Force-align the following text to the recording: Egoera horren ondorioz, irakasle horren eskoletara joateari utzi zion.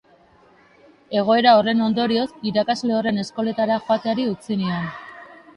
Egoera 1.19 1.51
horren 1.57 1.83
ondorioz, 1.89 2.27
irakasle 2.53 2.97
horren 3.01 3.25
eskoletara 3.25 3.81
joateari 3.87 4.29
utzi 4.35 4.61
zion. 4.65 4.93